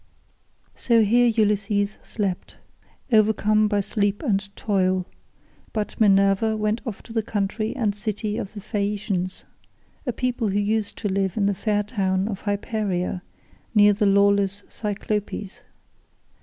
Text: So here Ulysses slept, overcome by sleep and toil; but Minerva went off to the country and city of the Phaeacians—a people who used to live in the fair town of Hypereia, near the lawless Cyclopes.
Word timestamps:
So 0.73 1.03
here 1.03 1.27
Ulysses 1.27 1.99
slept, 2.01 2.57
overcome 3.11 3.67
by 3.67 3.81
sleep 3.81 4.23
and 4.23 4.49
toil; 4.55 5.05
but 5.73 6.01
Minerva 6.01 6.57
went 6.57 6.81
off 6.87 7.03
to 7.03 7.13
the 7.13 7.21
country 7.21 7.75
and 7.75 7.93
city 7.93 8.35
of 8.37 8.53
the 8.55 8.61
Phaeacians—a 8.61 10.13
people 10.13 10.47
who 10.47 10.59
used 10.59 10.97
to 10.97 11.07
live 11.07 11.37
in 11.37 11.45
the 11.45 11.53
fair 11.53 11.83
town 11.83 12.27
of 12.29 12.41
Hypereia, 12.45 13.21
near 13.75 13.93
the 13.93 14.07
lawless 14.07 14.63
Cyclopes. 14.67 15.61